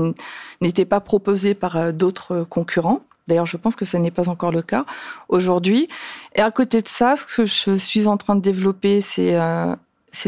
n'était 0.62 0.86
pas 0.86 1.00
proposé 1.00 1.52
par 1.52 1.92
d'autres 1.92 2.44
concurrents. 2.48 3.02
D'ailleurs, 3.26 3.46
je 3.46 3.56
pense 3.56 3.74
que 3.74 3.84
ça 3.84 3.98
n'est 3.98 4.10
pas 4.10 4.28
encore 4.28 4.52
le 4.52 4.62
cas 4.62 4.84
aujourd'hui. 5.28 5.88
Et 6.34 6.40
à 6.40 6.50
côté 6.50 6.80
de 6.80 6.88
ça, 6.88 7.16
ce 7.16 7.26
que 7.26 7.46
je 7.46 7.76
suis 7.76 8.06
en 8.06 8.16
train 8.16 8.36
de 8.36 8.40
développer, 8.40 9.00
c'est 9.00 9.36
euh, 9.36 9.74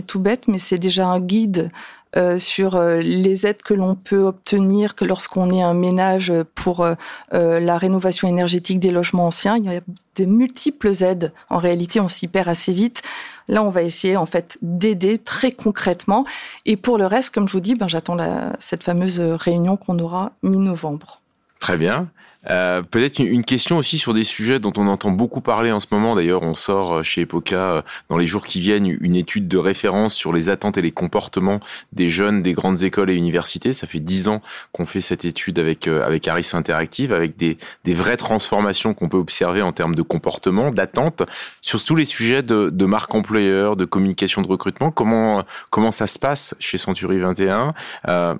tout 0.06 0.18
bête, 0.18 0.48
mais 0.48 0.58
c'est 0.58 0.78
déjà 0.78 1.06
un 1.06 1.20
guide 1.20 1.70
euh, 2.16 2.38
sur 2.38 2.74
euh, 2.74 2.96
les 2.96 3.46
aides 3.46 3.62
que 3.62 3.74
l'on 3.74 3.94
peut 3.94 4.22
obtenir 4.22 4.94
lorsqu'on 5.02 5.50
est 5.50 5.62
un 5.62 5.74
ménage 5.74 6.32
pour 6.56 6.88
la 7.30 7.78
rénovation 7.78 8.26
énergétique 8.26 8.80
des 8.80 8.90
logements 8.90 9.26
anciens. 9.26 9.56
Il 9.56 9.64
y 9.64 9.76
a 9.76 9.80
de 10.16 10.24
multiples 10.24 10.92
aides. 11.04 11.32
En 11.50 11.58
réalité, 11.58 12.00
on 12.00 12.08
s'y 12.08 12.26
perd 12.26 12.48
assez 12.48 12.72
vite. 12.72 13.02
Là, 13.46 13.62
on 13.62 13.68
va 13.68 13.82
essayer 13.82 14.16
en 14.16 14.26
fait 14.26 14.58
d'aider 14.60 15.18
très 15.18 15.52
concrètement. 15.52 16.24
Et 16.66 16.76
pour 16.76 16.98
le 16.98 17.06
reste, 17.06 17.32
comme 17.32 17.46
je 17.46 17.52
vous 17.52 17.60
dis, 17.60 17.76
ben, 17.76 17.86
j'attends 17.88 18.16
cette 18.58 18.82
fameuse 18.82 19.20
réunion 19.20 19.76
qu'on 19.76 20.00
aura 20.00 20.32
mi-novembre. 20.42 21.20
Très 21.60 21.76
bien. 21.76 22.08
Euh, 22.48 22.82
peut-être 22.82 23.18
une 23.18 23.44
question 23.44 23.78
aussi 23.78 23.98
sur 23.98 24.14
des 24.14 24.22
sujets 24.22 24.60
dont 24.60 24.72
on 24.76 24.86
entend 24.86 25.10
beaucoup 25.10 25.40
parler 25.40 25.72
en 25.72 25.80
ce 25.80 25.88
moment. 25.90 26.14
D'ailleurs, 26.14 26.42
on 26.42 26.54
sort 26.54 26.98
euh, 26.98 27.02
chez 27.02 27.22
Epoca 27.22 27.56
euh, 27.56 27.82
dans 28.08 28.16
les 28.16 28.28
jours 28.28 28.44
qui 28.44 28.60
viennent 28.60 28.86
une 29.00 29.16
étude 29.16 29.48
de 29.48 29.58
référence 29.58 30.14
sur 30.14 30.32
les 30.32 30.48
attentes 30.48 30.78
et 30.78 30.82
les 30.82 30.92
comportements 30.92 31.60
des 31.92 32.08
jeunes 32.08 32.42
des 32.42 32.52
grandes 32.52 32.82
écoles 32.84 33.10
et 33.10 33.14
universités. 33.14 33.72
Ça 33.72 33.88
fait 33.88 33.98
dix 33.98 34.28
ans 34.28 34.40
qu'on 34.72 34.86
fait 34.86 35.00
cette 35.00 35.24
étude 35.24 35.58
avec 35.58 35.88
avec 35.88 36.28
Harris 36.28 36.50
Interactive, 36.52 37.12
avec 37.12 37.36
des, 37.36 37.58
des 37.84 37.94
vraies 37.94 38.16
transformations 38.16 38.94
qu'on 38.94 39.08
peut 39.08 39.16
observer 39.16 39.62
en 39.62 39.72
termes 39.72 39.94
de 39.94 40.02
comportement, 40.02 40.70
d'attente 40.70 41.22
sur 41.60 41.82
tous 41.82 41.96
les 41.96 42.04
sujets 42.04 42.42
de, 42.42 42.70
de 42.70 42.84
marque 42.84 43.14
employeur, 43.14 43.76
de 43.76 43.84
communication 43.84 44.42
de 44.42 44.48
recrutement. 44.48 44.90
Comment 44.90 45.44
comment 45.70 45.92
ça 45.92 46.06
se 46.06 46.18
passe 46.18 46.54
chez 46.58 46.78
Century 46.78 47.18
21 47.18 47.74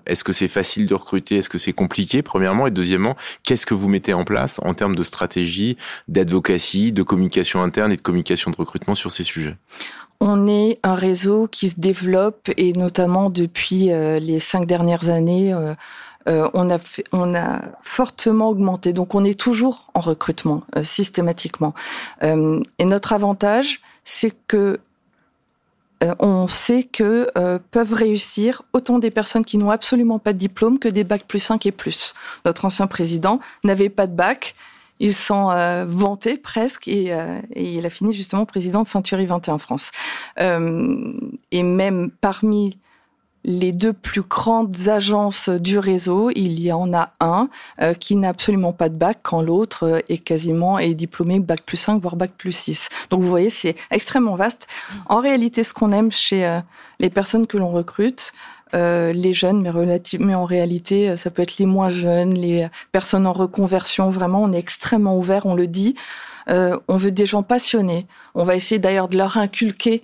Est-ce 0.07 0.25
que 0.25 0.33
c'est 0.33 0.49
facile 0.49 0.87
de 0.87 0.95
recruter? 0.95 1.39
Est-ce 1.39 1.49
que 1.49 1.59
c'est 1.59 1.73
compliqué 1.73 2.23
Premièrement? 2.23 2.67
Et 2.67 2.71
deuxièmement. 2.71 3.17
Qu'est-ce 3.43 3.67
que 3.67 3.75
vous 3.75 3.88
mettez 3.89 4.15
en 4.15 4.25
place 4.25 4.61
en 4.63 4.75
termes 4.75 4.95
de 4.95 5.03
stratégie, 5.03 5.77
d'advocacy, 6.09 6.93
de 6.93 7.03
communication 7.03 7.63
interne 7.63 7.93
et 7.93 7.97
de 7.97 8.03
communication 8.03 8.51
de 8.51 8.57
recrutement 8.57 8.95
sur 8.95 9.13
ces 9.13 9.25
sujets? 9.25 9.57
On 10.21 10.49
est 10.49 10.81
un 10.83 10.95
réseau 10.95 11.47
qui 11.47 11.69
se 11.69 11.79
développe 11.79 12.51
et 12.57 12.73
notamment 12.73 13.31
depuis 13.31 13.93
euh, 13.93 14.19
les 14.19 14.41
cinq 14.41 14.67
dernières 14.67 15.09
années, 15.09 15.53
euh, 15.53 15.75
euh, 16.29 16.49
on, 16.55 16.71
a 16.71 16.79
on 17.13 17.35
a 17.37 17.63
fortement 17.83 18.49
augmenté. 18.49 18.93
Donc 18.93 19.15
on 19.15 19.25
est 19.25 19.39
toujours 19.39 19.87
en 19.95 20.01
recrutement 20.01 20.65
systématiquement. 20.83 21.73
et 22.23 22.85
notre 22.85 23.13
avantage, 23.13 23.81
c'est 24.05 24.35
que 24.49 24.81
on 26.21 26.47
sait 26.49 26.85
que 26.85 27.31
peuvent 27.71 27.93
réussir 27.93 28.63
autant 28.73 28.99
des 28.99 29.11
personnes 29.11 29.45
qui 29.45 29.59
n'ont 29.59 29.71
absolument 29.71 30.19
pas 30.19 30.33
de 30.33 30.39
diplôme 30.39 30.79
que 30.79 30.89
des 30.89 31.05
bacs 31.05 31.25
plus 31.25 31.39
5 31.39 31.67
et 31.67 31.73
plus. 31.73 32.15
Notre 32.45 32.65
ancien 32.65 32.87
président 32.87 33.41
n'avait 33.65 33.89
pas 33.89 34.07
de 34.07 34.15
bac, 34.15 34.55
il 35.01 35.15
s'en 35.15 35.53
euh, 35.53 35.85
vantait 35.87 36.37
presque 36.37 36.89
euh, 36.89 37.41
et, 37.55 37.75
il 37.75 37.87
a 37.87 37.91
fini 37.91 38.13
justement 38.13 38.45
président 38.45 38.83
de 38.83 38.89
Century 38.89 39.27
21 39.27 39.59
France. 39.59 39.91
Euh, 40.41 41.13
et 41.51 41.63
même 41.63 42.11
parmi 42.21 42.79
les 43.51 43.73
deux 43.73 43.93
plus 43.93 44.23
grandes 44.23 44.89
agences 44.89 45.49
du 45.49 45.79
réseau, 45.79 46.31
il 46.35 46.61
y 46.61 46.71
en 46.71 46.93
a 46.93 47.13
un 47.21 47.49
qui 47.99 48.17
n'a 48.17 48.29
absolument 48.29 48.73
pas 48.73 48.89
de 48.89 48.95
bac 48.95 49.21
quand 49.23 49.41
l'autre 49.41 50.03
est 50.09 50.19
quasiment 50.19 50.79
est 50.79 50.95
diplômé 50.95 51.41
bac 51.41 51.63
plus 51.63 51.79
5 51.79 52.01
voire 52.01 52.17
bac 52.17 52.33
plus 52.37 52.53
6. 52.53 52.91
Donc 53.11 53.23
vous 53.23 53.29
voyez, 53.29 53.51
c'est 53.51 53.75
extrêmement 53.91 54.35
vaste. 54.35 54.67
En 55.07 55.21
réalité, 55.21 55.65
ce 55.65 55.73
qu'on 55.73 55.93
aime 55.93 56.11
chez 56.11 56.61
les 57.01 57.11
personnes 57.11 57.47
que 57.47 57.57
l'on 57.57 57.71
recrute, 57.71 58.33
euh, 58.75 59.13
les 59.13 59.33
jeunes, 59.33 59.63
mais, 59.63 59.71
mais 60.19 60.35
en 60.35 60.45
réalité, 60.45 61.11
euh, 61.11 61.17
ça 61.17 61.31
peut 61.31 61.43
être 61.43 61.57
les 61.59 61.65
moins 61.65 61.89
jeunes, 61.89 62.35
les 62.35 62.69
personnes 62.93 63.27
en 63.27 63.33
reconversion. 63.33 64.11
Vraiment, 64.11 64.43
on 64.43 64.53
est 64.53 64.59
extrêmement 64.59 65.17
ouvert, 65.17 65.47
on 65.47 65.55
le 65.55 65.67
dit. 65.67 65.95
Euh, 66.51 66.79
on 66.87 66.97
veut 66.97 67.11
des 67.11 67.25
gens 67.25 67.43
passionnés. 67.43 68.07
On 68.35 68.45
va 68.45 68.57
essayer 68.57 68.79
d'ailleurs 68.79 69.09
de 69.09 69.17
leur 69.17 69.37
inculquer 69.37 70.03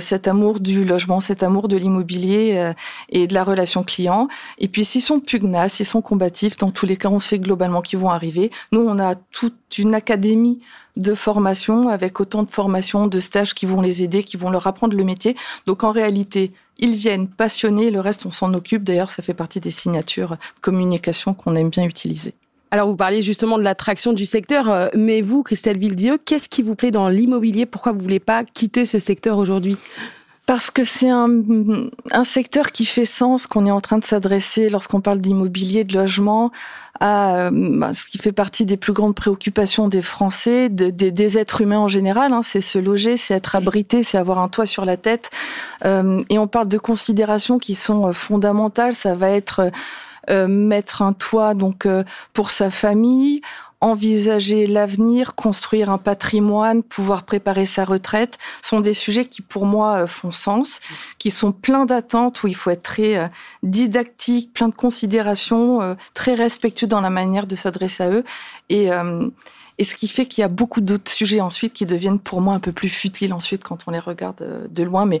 cet 0.00 0.26
amour 0.26 0.60
du 0.60 0.84
logement, 0.84 1.20
cet 1.20 1.42
amour 1.42 1.68
de 1.68 1.76
l'immobilier 1.76 2.72
et 3.10 3.26
de 3.26 3.34
la 3.34 3.44
relation 3.44 3.84
client. 3.84 4.28
Et 4.58 4.68
puis 4.68 4.84
s'ils 4.84 5.02
sont 5.02 5.20
pugnaces, 5.20 5.74
s'ils 5.74 5.86
sont 5.86 6.02
combatifs, 6.02 6.56
dans 6.56 6.70
tous 6.70 6.86
les 6.86 6.96
cas, 6.96 7.08
on 7.08 7.20
sait 7.20 7.38
globalement 7.38 7.82
qu'ils 7.82 7.98
vont 7.98 8.10
arriver. 8.10 8.50
Nous, 8.72 8.80
on 8.80 8.98
a 8.98 9.14
toute 9.14 9.54
une 9.78 9.94
académie 9.94 10.60
de 10.96 11.14
formation 11.14 11.88
avec 11.88 12.20
autant 12.20 12.42
de 12.42 12.50
formations, 12.50 13.06
de 13.06 13.20
stages 13.20 13.54
qui 13.54 13.66
vont 13.66 13.80
les 13.80 14.02
aider, 14.02 14.24
qui 14.24 14.36
vont 14.36 14.50
leur 14.50 14.66
apprendre 14.66 14.96
le 14.96 15.04
métier. 15.04 15.36
Donc 15.66 15.84
en 15.84 15.92
réalité, 15.92 16.52
ils 16.78 16.96
viennent 16.96 17.28
passionnés, 17.28 17.90
le 17.90 18.00
reste 18.00 18.26
on 18.26 18.30
s'en 18.30 18.52
occupe. 18.54 18.82
D'ailleurs, 18.82 19.10
ça 19.10 19.22
fait 19.22 19.34
partie 19.34 19.60
des 19.60 19.70
signatures 19.70 20.30
de 20.30 20.60
communication 20.60 21.34
qu'on 21.34 21.54
aime 21.54 21.70
bien 21.70 21.84
utiliser. 21.84 22.34
Alors 22.70 22.88
vous 22.88 22.96
parliez 22.96 23.22
justement 23.22 23.58
de 23.58 23.62
l'attraction 23.62 24.12
du 24.12 24.26
secteur, 24.26 24.70
euh, 24.70 24.88
mais 24.94 25.20
vous, 25.20 25.42
Christelle 25.42 25.78
Villedieu, 25.78 26.18
qu'est-ce 26.22 26.48
qui 26.48 26.62
vous 26.62 26.74
plaît 26.74 26.90
dans 26.90 27.08
l'immobilier? 27.08 27.66
Pourquoi 27.66 27.92
vous 27.92 28.00
voulez 28.00 28.20
pas 28.20 28.44
quitter 28.44 28.84
ce 28.84 28.98
secteur 28.98 29.38
aujourd'hui? 29.38 29.76
Parce 30.44 30.70
que 30.70 30.82
c'est 30.82 31.10
un, 31.10 31.28
un, 32.10 32.24
secteur 32.24 32.72
qui 32.72 32.86
fait 32.86 33.04
sens, 33.04 33.46
qu'on 33.46 33.66
est 33.66 33.70
en 33.70 33.82
train 33.82 33.98
de 33.98 34.04
s'adresser 34.04 34.70
lorsqu'on 34.70 35.02
parle 35.02 35.18
d'immobilier, 35.18 35.84
de 35.84 35.94
logement, 35.94 36.52
à 37.00 37.50
bah, 37.52 37.94
ce 37.94 38.04
qui 38.04 38.18
fait 38.18 38.32
partie 38.32 38.64
des 38.64 38.76
plus 38.76 38.92
grandes 38.92 39.14
préoccupations 39.14 39.88
des 39.88 40.02
Français, 40.02 40.68
de, 40.68 40.90
des 40.90 41.38
êtres 41.38 41.60
humains 41.60 41.78
en 41.78 41.88
général. 41.88 42.32
Hein, 42.32 42.40
c'est 42.42 42.60
se 42.60 42.78
loger, 42.78 43.16
c'est 43.16 43.34
être 43.34 43.56
abrité, 43.56 44.02
c'est 44.02 44.18
avoir 44.18 44.38
un 44.38 44.48
toit 44.48 44.66
sur 44.66 44.84
la 44.84 44.96
tête. 44.96 45.30
Euh, 45.84 46.20
et 46.28 46.38
on 46.38 46.48
parle 46.48 46.68
de 46.68 46.78
considérations 46.78 47.58
qui 47.58 47.74
sont 47.74 48.08
euh, 48.08 48.12
fondamentales. 48.12 48.94
Ça 48.94 49.14
va 49.14 49.30
être 49.30 49.60
euh, 49.60 49.70
mettre 50.28 51.02
un 51.02 51.12
toit 51.12 51.54
donc 51.54 51.86
euh, 51.86 52.04
pour 52.32 52.50
sa 52.50 52.70
famille 52.70 53.40
envisager 53.80 54.66
l'avenir, 54.66 55.34
construire 55.34 55.90
un 55.90 55.98
patrimoine, 55.98 56.82
pouvoir 56.82 57.22
préparer 57.22 57.64
sa 57.64 57.84
retraite, 57.84 58.38
sont 58.62 58.80
des 58.80 58.94
sujets 58.94 59.24
qui 59.24 59.40
pour 59.40 59.66
moi 59.66 60.02
euh, 60.02 60.06
font 60.06 60.32
sens, 60.32 60.80
qui 61.18 61.30
sont 61.30 61.52
pleins 61.52 61.86
d'attentes, 61.86 62.42
où 62.42 62.48
il 62.48 62.56
faut 62.56 62.70
être 62.70 62.82
très 62.82 63.16
euh, 63.16 63.28
didactique, 63.62 64.52
plein 64.52 64.68
de 64.68 64.74
considérations, 64.74 65.80
euh, 65.80 65.94
très 66.14 66.34
respectueux 66.34 66.88
dans 66.88 67.00
la 67.00 67.10
manière 67.10 67.46
de 67.46 67.54
s'adresser 67.54 68.02
à 68.02 68.10
eux. 68.10 68.24
Et, 68.68 68.90
et 69.78 69.84
ce 69.84 69.94
qui 69.94 70.08
fait 70.08 70.26
qu'il 70.26 70.42
y 70.42 70.44
a 70.44 70.48
beaucoup 70.48 70.80
d'autres 70.80 71.10
sujets 71.10 71.40
ensuite 71.40 71.72
qui 71.72 71.86
deviennent 71.86 72.18
pour 72.18 72.40
moi 72.40 72.54
un 72.54 72.60
peu 72.60 72.72
plus 72.72 72.88
futiles 72.88 73.32
ensuite 73.32 73.62
quand 73.62 73.84
on 73.86 73.92
les 73.92 74.00
regarde 74.00 74.42
euh, 74.42 74.66
de 74.68 74.82
loin. 74.82 75.06
Mais 75.06 75.20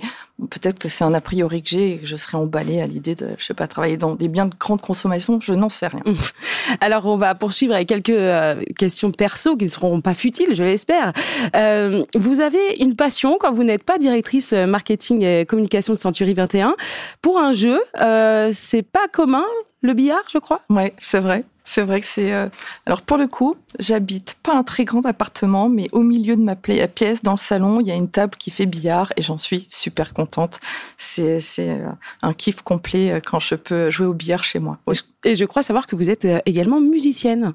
peut-être 0.50 0.78
que 0.78 0.88
c'est 0.88 1.04
un 1.04 1.14
a 1.14 1.20
priori 1.20 1.62
que 1.62 1.68
j'ai 1.68 1.92
et 1.92 1.98
que 1.98 2.06
je 2.06 2.16
serais 2.16 2.36
emballée 2.36 2.80
à 2.80 2.86
l'idée 2.86 3.14
de, 3.14 3.28
je 3.38 3.44
sais 3.44 3.54
pas, 3.54 3.68
travailler 3.68 3.96
dans 3.96 4.14
des 4.14 4.28
biens 4.28 4.46
de 4.46 4.54
grande 4.58 4.80
consommation. 4.80 5.40
Je 5.40 5.52
n'en 5.52 5.68
sais 5.68 5.86
rien. 5.86 6.02
Alors 6.80 7.06
on 7.06 7.16
va 7.16 7.34
poursuivre 7.34 7.74
avec 7.74 7.88
quelques 7.88 8.10
euh, 8.10 8.62
questions 8.76 9.10
perso 9.12 9.56
qui 9.56 9.64
ne 9.64 9.70
seront 9.70 10.00
pas 10.00 10.14
futiles, 10.14 10.54
je 10.54 10.64
l'espère. 10.64 11.12
Euh, 11.54 12.04
vous 12.16 12.40
avez 12.40 12.76
une 12.80 12.96
passion 12.96 13.38
quand 13.40 13.52
vous 13.52 13.64
n'êtes 13.64 13.84
pas 13.84 13.98
directrice 13.98 14.52
marketing 14.52 15.22
et 15.22 15.46
communication 15.46 15.94
de 15.94 15.98
Century 15.98 16.34
21 16.34 16.74
pour 17.22 17.38
un 17.38 17.52
jeu. 17.52 17.80
Euh, 18.00 18.50
c'est 18.52 18.82
pas 18.82 19.08
commun 19.08 19.44
le 19.80 19.92
billard, 19.92 20.24
je 20.32 20.38
crois? 20.38 20.62
Ouais, 20.70 20.94
c'est 20.98 21.20
vrai. 21.20 21.44
C'est 21.68 21.82
vrai 21.82 22.00
que 22.00 22.06
c'est. 22.06 22.32
Euh, 22.32 22.48
alors 22.86 23.02
pour 23.02 23.18
le 23.18 23.28
coup, 23.28 23.54
j'habite 23.78 24.38
pas 24.42 24.54
un 24.54 24.62
très 24.62 24.86
grand 24.86 25.04
appartement, 25.04 25.68
mais 25.68 25.86
au 25.92 26.00
milieu 26.00 26.34
de 26.34 26.40
ma 26.40 26.56
pièce, 26.56 27.22
dans 27.22 27.32
le 27.32 27.36
salon, 27.36 27.80
il 27.80 27.86
y 27.86 27.90
a 27.90 27.94
une 27.94 28.08
table 28.08 28.38
qui 28.38 28.50
fait 28.50 28.64
billard 28.64 29.12
et 29.18 29.22
j'en 29.22 29.36
suis 29.36 29.66
super 29.68 30.14
contente. 30.14 30.60
C'est 30.96 31.42
euh, 31.58 31.90
un 32.22 32.32
kiff 32.32 32.62
complet 32.62 33.12
euh, 33.12 33.20
quand 33.22 33.38
je 33.38 33.54
peux 33.54 33.90
jouer 33.90 34.06
au 34.06 34.14
billard 34.14 34.44
chez 34.44 34.60
moi. 34.60 34.78
Et 35.24 35.34
je 35.34 35.44
crois 35.44 35.62
savoir 35.62 35.86
que 35.86 35.94
vous 35.94 36.08
êtes 36.08 36.26
également 36.46 36.80
musicienne. 36.80 37.52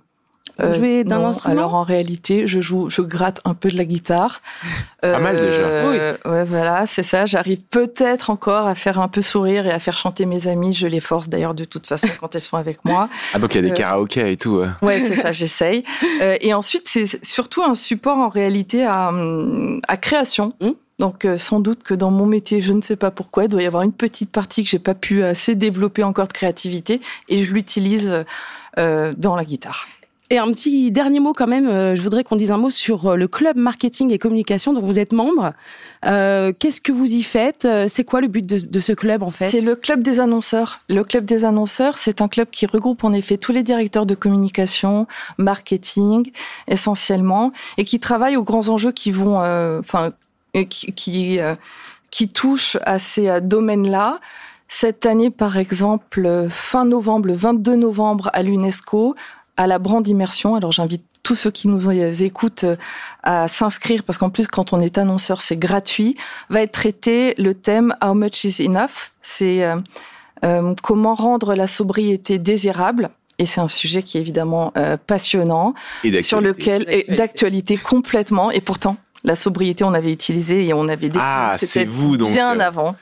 Euh, 0.59 0.73
jouer 0.75 1.03
d'un 1.03 1.23
instrument 1.23 1.51
Alors 1.51 1.73
en 1.73 1.83
réalité, 1.83 2.45
je 2.45 2.61
joue, 2.61 2.87
je 2.89 3.01
gratte 3.01 3.39
un 3.43 3.55
peu 3.55 3.69
de 3.69 3.77
la 3.77 3.85
guitare. 3.85 4.41
Pas 5.01 5.17
mal 5.19 5.35
déjà. 5.35 5.47
Euh, 5.47 6.15
oui. 6.25 6.31
Ouais, 6.31 6.43
voilà, 6.43 6.85
c'est 6.85 7.01
ça. 7.01 7.25
J'arrive 7.25 7.61
peut-être 7.61 8.29
encore 8.29 8.67
à 8.67 8.75
faire 8.75 8.99
un 8.99 9.07
peu 9.07 9.21
sourire 9.21 9.65
et 9.65 9.71
à 9.71 9.79
faire 9.79 9.97
chanter 9.97 10.25
mes 10.25 10.47
amis. 10.47 10.73
Je 10.73 10.85
les 10.85 10.99
force 10.99 11.27
d'ailleurs 11.27 11.55
de 11.55 11.65
toute 11.65 11.87
façon 11.87 12.07
quand 12.19 12.35
elles 12.35 12.41
sont 12.41 12.57
avec 12.57 12.85
moi. 12.85 13.09
Ah 13.33 13.39
donc 13.39 13.55
il 13.55 13.57
y 13.57 13.59
a 13.59 13.61
des 13.63 13.71
euh, 13.71 13.73
karaokés 13.73 14.31
et 14.31 14.37
tout. 14.37 14.63
Ouais, 14.81 14.99
c'est 14.99 15.15
ça. 15.15 15.31
J'essaye. 15.31 15.83
et 16.21 16.53
ensuite, 16.53 16.83
c'est 16.87 17.25
surtout 17.25 17.63
un 17.63 17.75
support 17.75 18.17
en 18.17 18.29
réalité 18.29 18.85
à, 18.85 19.11
à 19.87 19.97
création. 19.97 20.53
Mmh. 20.61 20.69
Donc 20.99 21.27
sans 21.37 21.61
doute 21.61 21.81
que 21.81 21.95
dans 21.95 22.11
mon 22.11 22.27
métier, 22.27 22.61
je 22.61 22.73
ne 22.73 22.81
sais 22.81 22.95
pas 22.95 23.09
pourquoi, 23.09 23.45
il 23.45 23.49
doit 23.49 23.63
y 23.63 23.65
avoir 23.65 23.81
une 23.81 23.91
petite 23.91 24.29
partie 24.29 24.63
que 24.63 24.69
j'ai 24.69 24.79
pas 24.79 24.93
pu 24.93 25.23
assez 25.23 25.55
développer 25.55 26.03
encore 26.03 26.27
de 26.27 26.33
créativité 26.33 27.01
et 27.27 27.39
je 27.39 27.51
l'utilise 27.51 28.23
dans 28.77 29.35
la 29.35 29.45
guitare. 29.45 29.87
Et 30.33 30.39
un 30.39 30.51
petit 30.51 30.89
dernier 30.89 31.19
mot 31.19 31.31
quand 31.33 31.45
même, 31.45 31.67
euh, 31.67 31.95
je 31.95 32.01
voudrais 32.01 32.23
qu'on 32.23 32.35
dise 32.35 32.49
un 32.49 32.57
mot 32.57 32.71
sur 32.71 33.05
euh, 33.05 33.15
le 33.15 33.27
club 33.27 33.55
marketing 33.55 34.11
et 34.11 34.17
communication 34.17 34.73
dont 34.73 34.81
vous 34.81 34.97
êtes 34.97 35.13
membre. 35.13 35.53
Euh, 36.07 36.51
Qu'est-ce 36.57 36.81
que 36.81 36.91
vous 36.91 37.05
y 37.05 37.21
faites? 37.21 37.67
C'est 37.87 38.03
quoi 38.03 38.19
le 38.19 38.27
but 38.27 38.43
de, 38.43 38.79
ce 38.79 38.93
club 38.93 39.21
en 39.21 39.29
fait? 39.29 39.49
C'est 39.49 39.61
le 39.61 39.75
club 39.75 40.01
des 40.01 40.19
annonceurs. 40.19 40.79
Le 40.89 41.03
club 41.03 41.25
des 41.25 41.45
annonceurs, 41.45 41.99
c'est 41.99 42.19
un 42.19 42.27
club 42.27 42.47
qui 42.49 42.65
regroupe 42.65 43.03
en 43.03 43.13
effet 43.13 43.37
tous 43.37 43.51
les 43.51 43.61
directeurs 43.61 44.07
de 44.07 44.15
communication, 44.15 45.05
marketing 45.37 46.31
essentiellement, 46.67 47.51
et 47.77 47.85
qui 47.85 47.99
travaille 47.99 48.35
aux 48.35 48.43
grands 48.43 48.69
enjeux 48.69 48.91
qui 48.91 49.11
vont, 49.11 49.37
enfin, 49.77 50.13
qui, 50.67 50.93
qui, 50.93 51.37
qui 52.09 52.27
touchent 52.27 52.77
à 52.87 52.97
ces 52.97 53.39
domaines-là. 53.39 54.19
Cette 54.67 55.05
année, 55.05 55.29
par 55.29 55.57
exemple, 55.57 56.47
fin 56.49 56.85
novembre, 56.85 57.27
le 57.27 57.35
22 57.35 57.75
novembre, 57.75 58.31
à 58.33 58.41
l'UNESCO, 58.41 59.13
à 59.57 59.67
la 59.67 59.79
brand 59.79 60.07
immersion. 60.07 60.55
Alors 60.55 60.71
j'invite 60.71 61.03
tous 61.23 61.35
ceux 61.35 61.51
qui 61.51 61.67
nous 61.67 61.89
écoutent 61.89 62.65
euh, 62.65 62.75
à 63.23 63.47
s'inscrire 63.47 64.03
parce 64.03 64.17
qu'en 64.17 64.29
plus 64.29 64.47
quand 64.47 64.73
on 64.73 64.81
est 64.81 64.97
annonceur 64.97 65.41
c'est 65.41 65.57
gratuit. 65.57 66.15
Va 66.49 66.61
être 66.61 66.73
traité 66.73 67.33
le 67.37 67.53
thème 67.53 67.95
How 68.03 68.13
much 68.13 68.43
is 68.43 68.65
enough? 68.65 69.11
C'est 69.21 69.63
euh, 69.63 69.77
euh, 70.43 70.73
comment 70.83 71.15
rendre 71.15 71.55
la 71.55 71.67
sobriété 71.67 72.39
désirable. 72.39 73.09
Et 73.39 73.45
c'est 73.45 73.61
un 73.61 73.67
sujet 73.67 74.03
qui 74.03 74.17
est 74.17 74.21
évidemment 74.21 74.71
passionnant, 75.07 75.73
sur 76.21 76.39
lequel 76.39 76.85
d'actualité 77.09 77.77
complètement. 77.77 78.51
Et 78.51 78.61
pourtant, 78.61 78.95
la 79.23 79.35
sobriété, 79.35 79.83
on 79.83 79.93
avait 79.93 80.11
utilisé 80.11 80.67
et 80.67 80.73
on 80.73 80.87
avait 80.87 81.09
découvert. 81.09 81.49
Ah, 81.53 81.57
c'est 81.57 81.85
vous 81.85 82.15
donc. 82.15 82.31
Bien 82.31 82.59
avant. 82.59 82.95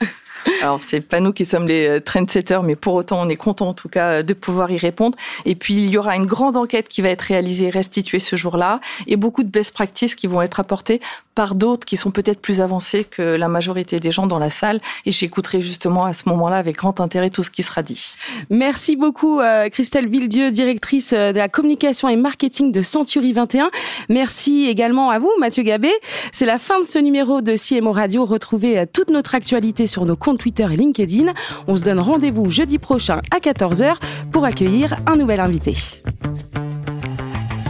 Alors, 0.61 0.79
c'est 0.85 1.01
pas 1.01 1.19
nous 1.19 1.33
qui 1.33 1.45
sommes 1.45 1.67
les 1.67 1.87
euh, 1.87 1.99
trendsetters, 1.99 2.63
mais 2.63 2.75
pour 2.75 2.93
autant, 2.95 3.21
on 3.21 3.29
est 3.29 3.35
content 3.35 3.69
en 3.69 3.73
tout 3.73 3.89
cas 3.89 4.23
de 4.23 4.33
pouvoir 4.33 4.71
y 4.71 4.77
répondre. 4.77 5.17
Et 5.45 5.55
puis, 5.55 5.75
il 5.75 5.89
y 5.89 5.97
aura 5.97 6.15
une 6.15 6.25
grande 6.25 6.57
enquête 6.57 6.87
qui 6.87 7.01
va 7.01 7.09
être 7.09 7.21
réalisée, 7.21 7.69
restituée 7.69 8.19
ce 8.19 8.35
jour-là, 8.35 8.79
et 9.07 9.15
beaucoup 9.15 9.43
de 9.43 9.49
best 9.49 9.73
practices 9.73 10.15
qui 10.15 10.27
vont 10.27 10.41
être 10.41 10.59
apportées 10.59 11.01
par 11.35 11.55
d'autres 11.55 11.85
qui 11.85 11.97
sont 11.97 12.11
peut-être 12.11 12.41
plus 12.41 12.61
avancés 12.61 13.05
que 13.05 13.21
la 13.21 13.47
majorité 13.47 13.99
des 13.99 14.11
gens 14.11 14.27
dans 14.27 14.39
la 14.39 14.49
salle. 14.49 14.79
Et 15.05 15.11
j'écouterai 15.11 15.61
justement 15.61 16.05
à 16.05 16.13
ce 16.13 16.23
moment-là 16.27 16.57
avec 16.57 16.75
grand 16.75 16.99
intérêt 16.99 17.29
tout 17.29 17.43
ce 17.43 17.49
qui 17.49 17.63
sera 17.63 17.83
dit. 17.83 18.15
Merci 18.49 18.95
beaucoup, 18.95 19.39
euh, 19.39 19.69
Christelle 19.69 20.07
Villedieu, 20.07 20.51
directrice 20.51 21.13
euh, 21.13 21.31
de 21.31 21.37
la 21.37 21.49
communication 21.49 22.09
et 22.09 22.15
marketing 22.15 22.71
de 22.71 22.81
Century 22.81 23.33
21. 23.33 23.71
Merci 24.09 24.67
également 24.67 25.09
à 25.09 25.19
vous, 25.19 25.31
Mathieu 25.39 25.63
Gabé. 25.63 25.91
C'est 26.31 26.45
la 26.45 26.57
fin 26.57 26.79
de 26.79 26.85
ce 26.85 26.99
numéro 26.99 27.41
de 27.41 27.55
CMO 27.55 27.91
Radio. 27.91 28.25
Retrouvez 28.25 28.79
euh, 28.79 28.85
toute 28.91 29.09
notre 29.09 29.35
actualité 29.35 29.87
sur 29.87 30.05
nos 30.05 30.15
comptes 30.21 30.39
Twitter 30.39 30.67
et 30.71 30.77
LinkedIn. 30.77 31.33
On 31.67 31.75
se 31.75 31.83
donne 31.83 31.99
rendez-vous 31.99 32.49
jeudi 32.49 32.77
prochain 32.77 33.21
à 33.31 33.39
14h 33.39 33.95
pour 34.31 34.45
accueillir 34.45 34.95
un 35.05 35.17
nouvel 35.17 35.41
invité. 35.41 35.75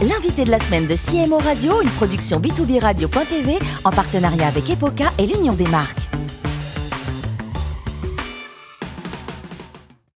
L'invité 0.02 0.44
de 0.44 0.50
la 0.50 0.58
semaine 0.58 0.86
de 0.86 0.94
CMO 0.94 1.38
Radio, 1.38 1.80
une 1.82 1.90
production 1.90 2.40
B2B 2.40 2.80
Radio.tv 2.80 3.58
en 3.84 3.90
partenariat 3.90 4.48
avec 4.48 4.68
Epoca 4.68 5.06
et 5.18 5.26
l'Union 5.26 5.52
des 5.52 5.68
marques. 5.68 6.00